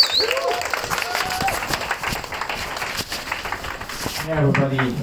[0.00, 0.32] Hey
[4.32, 4.96] everybody,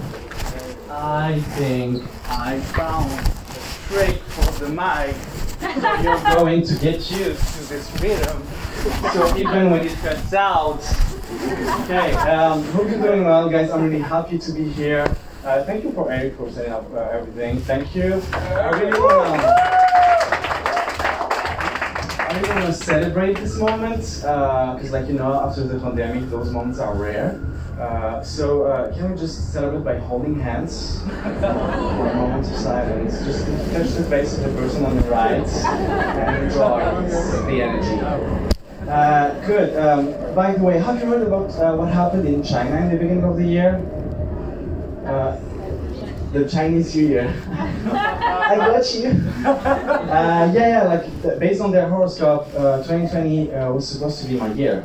[0.90, 3.20] I think I found a
[3.88, 5.16] trick for the mic.
[6.04, 8.42] You're going to get used to this rhythm.
[9.14, 10.82] So even when it cuts out.
[11.84, 13.70] Okay, um, hope you're doing well, guys.
[13.70, 15.06] I'm really happy to be here.
[15.46, 17.60] Uh, thank you for Eric for setting up uh, everything.
[17.60, 18.20] Thank you.
[18.34, 19.77] I really
[22.50, 26.96] want to celebrate this moment because, like you know, after the pandemic, those moments are
[26.96, 27.40] rare.
[27.80, 33.20] Uh, so uh, can we just celebrate by holding hands for a moment of silence?
[33.24, 36.80] Just touch the face of the person on the right and enjoy
[37.46, 38.48] the energy.
[38.88, 39.78] Uh, good.
[39.78, 42.98] Um, by the way, have you heard about uh, what happened in China in the
[42.98, 43.76] beginning of the year?
[45.06, 45.38] Uh,
[46.38, 47.34] the Chinese New Year.
[47.92, 49.10] I got you.
[49.46, 50.84] Uh, yeah, yeah.
[50.84, 54.84] Like based on their horoscope, uh, 2020 uh, was supposed to be my year.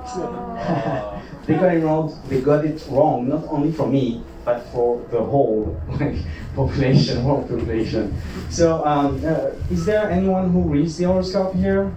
[1.46, 2.20] they got it wrong.
[2.28, 3.28] They got it wrong.
[3.28, 6.16] Not only for me, but for the whole like
[6.56, 8.14] population, world population.
[8.50, 11.92] So, um, uh, is there anyone who reads the horoscope here?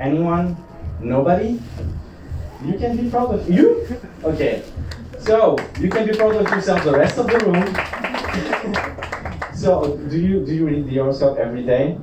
[0.00, 0.56] Anyone?
[1.00, 1.60] Nobody?
[2.64, 3.86] You can be proud of you.
[4.24, 4.64] Okay.
[5.18, 6.84] So you can be proud of yourself.
[6.84, 8.17] The rest of the room.
[9.54, 11.98] So do you do you read the horoscope every day?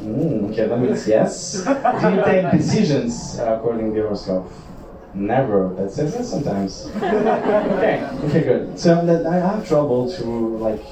[0.00, 1.64] Mm, okay, that means yes.
[1.64, 4.52] Do you take decisions according to the horoscope?
[5.14, 5.74] Never.
[5.74, 6.86] That says yes sometimes.
[6.96, 8.06] okay.
[8.24, 8.78] Okay, good.
[8.78, 8.94] So
[9.28, 10.24] I have trouble to
[10.58, 10.82] like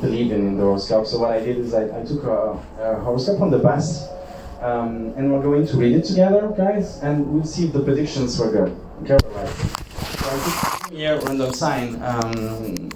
[0.00, 1.06] believe in the horoscope.
[1.06, 4.10] So what I did is I, I took a, a horoscope from the past,
[4.60, 8.38] um, and we're going to read it together, guys, and we'll see if the predictions
[8.38, 8.76] were good.
[9.02, 9.18] Okay.
[10.22, 10.30] Right.
[10.30, 12.02] So I took here random sign.
[12.02, 12.88] Um,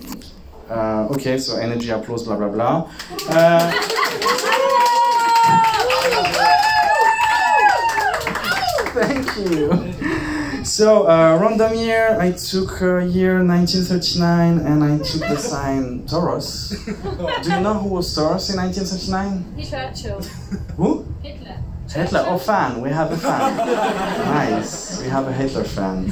[0.70, 2.90] uh, okay, so energy, applause, blah blah blah.
[3.28, 3.72] Uh,
[8.96, 10.64] Thank you.
[10.64, 16.70] So, uh, random year, I took uh, year 1939 and I took the sign Taurus.
[16.84, 19.54] Do you know who was Taurus in 1939?
[19.62, 20.20] Churchill.
[20.76, 21.05] Who?
[21.96, 22.24] Hitler.
[22.26, 22.80] Oh, fan.
[22.80, 23.56] We have a fan.
[23.56, 25.00] Nice.
[25.00, 26.10] We have a Hitler fan.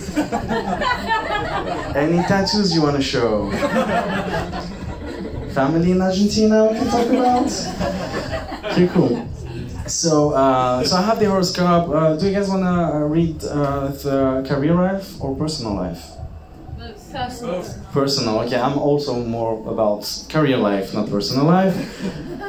[1.97, 3.51] Any tattoos you want to show?
[5.53, 7.51] Family in Argentina we can talk about?
[8.73, 9.29] Okay, cool.
[9.87, 11.89] So, uh, so I have the horoscope.
[11.91, 16.03] Uh, do you guys want to uh, read uh, the career life or personal life?
[17.13, 17.63] Personal.
[17.93, 18.41] Personal.
[18.41, 21.77] Okay, I'm also more about career life, not personal life.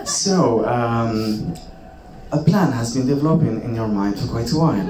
[0.07, 1.53] So, um,
[2.31, 4.85] a plan has been developing in your mind for quite a while.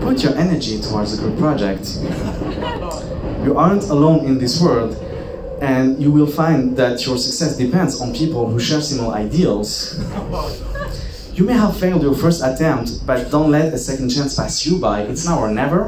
[0.00, 1.98] Put your energy towards a good project.
[3.44, 4.96] You aren't alone in this world,
[5.60, 9.98] and you will find that your success depends on people who share similar ideals.
[11.34, 14.78] You may have failed your first attempt, but don't let a second chance pass you
[14.78, 15.02] by.
[15.02, 15.86] It's now or never.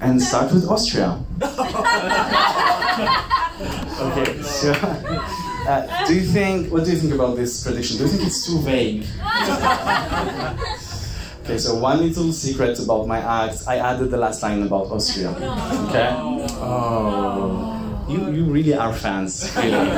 [0.00, 1.18] And start with Austria.
[4.02, 4.72] Okay, so
[5.68, 6.72] uh, do you think?
[6.72, 7.98] What do you think about this prediction?
[7.98, 9.06] Do you think it's too vague?
[11.44, 15.30] Okay, so one little secret about my act: I added the last line about Austria.
[15.90, 16.08] Okay.
[16.62, 19.90] Oh, you you really are fans, really.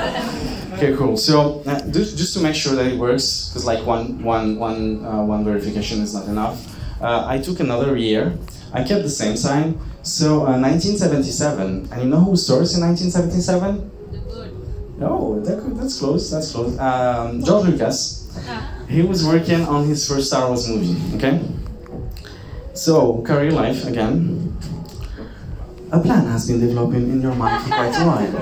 [0.72, 1.18] Okay, cool.
[1.18, 5.04] So uh, just, just to make sure that it works, because like one one one
[5.04, 6.64] uh, one verification is not enough.
[7.02, 8.38] Uh, I took another year.
[8.72, 9.78] I kept the same sign.
[10.02, 13.90] So uh, 1977, and you know who stars in 1977?
[14.98, 16.30] No, that, that's close.
[16.30, 16.78] That's close.
[16.78, 18.20] Um, George Lucas.
[18.88, 21.16] He was working on his first Star Wars movie.
[21.16, 21.40] Okay.
[22.74, 24.56] So career life again.
[25.92, 28.32] A plan has been developing in your mind for quite a while.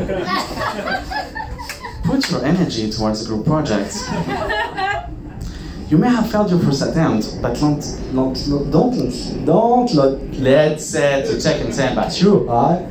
[2.05, 3.95] Put your energy towards a group project.
[5.93, 11.39] You may have failed your first attempt, but don't, don't, don't, don't let, let's uh,
[11.39, 12.49] check and say about you.
[12.49, 12.89] Alright?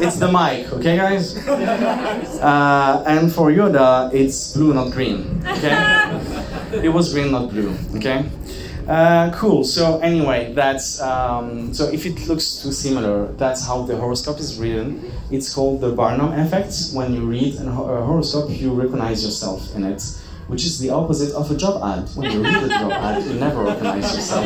[0.00, 1.36] It's the mic, okay, guys?
[1.48, 5.42] Uh, and for Yoda, it's blue, not green.
[5.44, 6.80] Okay?
[6.80, 7.76] It was green, not blue.
[7.96, 8.24] Okay?
[8.86, 9.64] Uh, cool.
[9.64, 11.88] So anyway, that's um, so.
[11.90, 15.10] If it looks too similar, that's how the horoscope is written.
[15.30, 16.74] It's called the Barnum effect.
[16.92, 20.02] When you read an a horoscope, you recognize yourself in it,
[20.48, 22.08] which is the opposite of a job ad.
[22.16, 24.44] When you read a job ad, you never recognize yourself.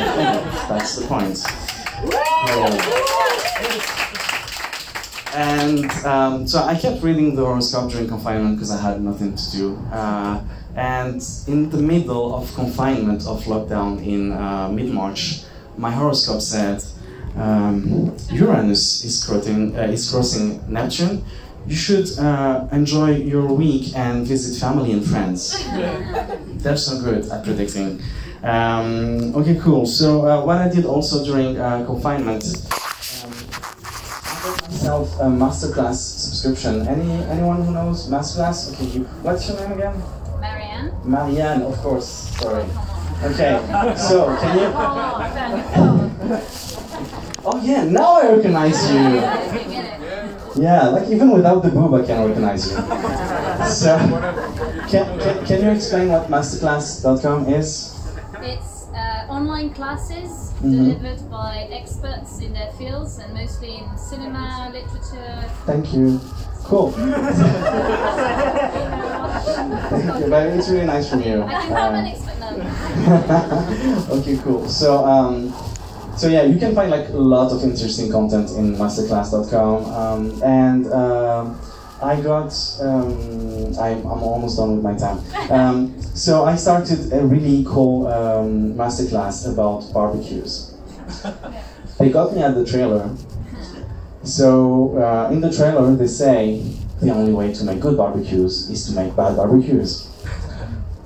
[0.69, 1.39] That's the point.
[5.35, 9.51] And um, so I kept reading the horoscope during confinement because I had nothing to
[9.51, 9.75] do.
[9.91, 10.41] Uh,
[10.75, 15.43] and in the middle of confinement of lockdown in uh, mid March,
[15.77, 16.83] my horoscope said
[17.37, 21.23] um, Uranus is crossing, uh, is crossing Neptune.
[21.69, 25.63] You should uh, enjoy your week and visit family and friends.
[26.63, 28.01] They're so good at predicting.
[28.41, 29.85] Um, okay, cool.
[29.85, 32.43] So uh, what I did also during uh, confinement,
[32.73, 33.31] um,
[34.25, 36.87] I got myself a masterclass subscription.
[36.87, 38.73] Any anyone who knows masterclass?
[38.73, 40.01] Okay, you, what's your name again?
[40.41, 40.91] Marianne.
[41.05, 42.07] Marianne, of course.
[42.41, 42.65] Sorry.
[43.21, 43.61] Okay,
[43.95, 44.71] so can you?
[44.73, 45.15] Oh,
[47.45, 48.99] Oh yeah, now I recognize you.
[50.59, 50.67] you.
[50.67, 50.83] Get it.
[50.83, 52.77] Yeah, like even without the boob, I can recognize you.
[53.69, 53.97] So,
[54.89, 57.93] can, can, can you explain what masterclass.com is?
[58.41, 60.71] It's uh, online classes Mhm.
[60.71, 65.49] delivered by experts in their fields and mostly in cinema, literature.
[65.65, 66.19] Thank you.
[66.63, 66.91] Cool.
[69.89, 71.43] Thank you, but it's really nice from you.
[71.43, 74.15] I can have an Uh, expert no.
[74.19, 74.67] okay, cool.
[74.67, 75.53] So, um,
[76.19, 80.91] so yeah, you can find like a lot of interesting content in masterclass.com, um, and
[80.91, 81.61] um,
[82.01, 82.53] I got.
[82.81, 83.49] Um,
[83.79, 85.19] I'm, I'm almost done with my time.
[85.49, 90.75] Um, so I started a really cool um, masterclass about barbecues.
[91.97, 93.15] They got me at the trailer.
[94.23, 96.61] So uh, in the trailer, they say
[97.01, 100.09] the only way to make good barbecues is to make bad barbecues.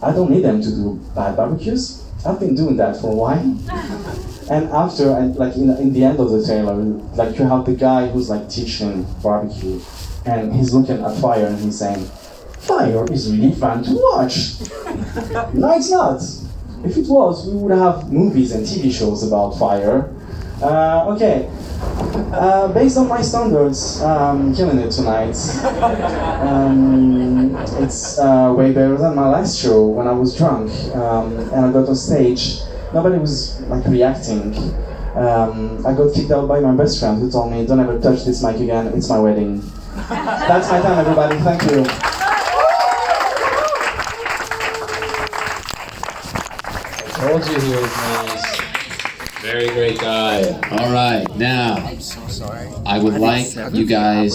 [0.01, 2.03] I don't need them to do bad barbecues.
[2.25, 4.32] I've been doing that for a while.
[4.49, 7.75] And after, and like in, in the end of the trailer, like you have the
[7.75, 9.79] guy who's like teaching barbecue,
[10.25, 12.05] and he's looking at fire and he's saying,
[12.59, 14.59] "Fire is really fun to watch."
[15.53, 16.21] no, it's not.
[16.83, 20.13] If it was, we would have movies and TV shows about fire.
[20.61, 21.49] Uh, okay.
[22.33, 25.35] Uh, based on my standards, um, killing it tonight.
[26.43, 31.65] Um, it's uh, way better than my last show when I was drunk um, and
[31.65, 32.59] I got on stage.
[32.93, 34.53] Nobody was like reacting.
[35.15, 38.23] Um, I got kicked out by my best friend who told me, "Don't ever touch
[38.25, 38.87] this mic again.
[38.87, 39.61] It's my wedding."
[40.09, 41.37] That's my time, everybody.
[41.39, 41.85] Thank you.
[47.05, 48.61] I Told you he was nice.
[49.41, 50.43] Very great guy.
[50.77, 51.75] All right, now
[52.85, 54.33] I would like you guys